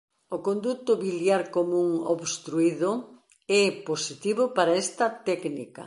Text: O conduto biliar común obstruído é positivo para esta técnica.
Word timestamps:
O 0.35 0.37
conduto 0.47 0.91
biliar 1.03 1.43
común 1.57 1.89
obstruído 2.15 2.91
é 3.61 3.63
positivo 3.89 4.43
para 4.57 4.77
esta 4.83 5.05
técnica. 5.29 5.79